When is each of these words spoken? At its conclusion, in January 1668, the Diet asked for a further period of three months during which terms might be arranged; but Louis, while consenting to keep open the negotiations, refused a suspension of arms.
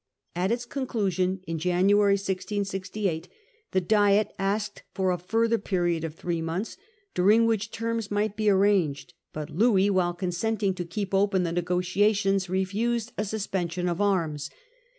At 0.35 0.51
its 0.51 0.65
conclusion, 0.65 1.41
in 1.45 1.59
January 1.59 2.13
1668, 2.13 3.29
the 3.69 3.81
Diet 3.81 4.33
asked 4.39 4.81
for 4.95 5.11
a 5.11 5.17
further 5.19 5.59
period 5.59 6.03
of 6.03 6.15
three 6.15 6.41
months 6.41 6.75
during 7.13 7.45
which 7.45 7.69
terms 7.69 8.09
might 8.09 8.35
be 8.35 8.49
arranged; 8.49 9.13
but 9.31 9.51
Louis, 9.51 9.91
while 9.91 10.15
consenting 10.15 10.73
to 10.73 10.85
keep 10.85 11.13
open 11.13 11.43
the 11.43 11.51
negotiations, 11.51 12.49
refused 12.49 13.11
a 13.15 13.23
suspension 13.25 13.87
of 13.87 14.01
arms. 14.01 14.49